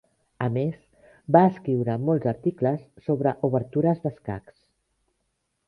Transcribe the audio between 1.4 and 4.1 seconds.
escriure molts articles sobre obertures